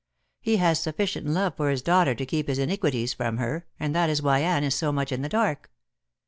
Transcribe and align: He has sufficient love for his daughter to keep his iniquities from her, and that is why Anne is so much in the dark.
He 0.39 0.57
has 0.57 0.79
sufficient 0.81 1.27
love 1.27 1.55
for 1.55 1.69
his 1.69 1.83
daughter 1.83 2.15
to 2.15 2.25
keep 2.25 2.47
his 2.47 2.57
iniquities 2.57 3.13
from 3.13 3.37
her, 3.37 3.67
and 3.79 3.93
that 3.93 4.09
is 4.09 4.19
why 4.19 4.39
Anne 4.39 4.63
is 4.63 4.73
so 4.73 4.91
much 4.91 5.11
in 5.11 5.21
the 5.21 5.29
dark. 5.29 5.69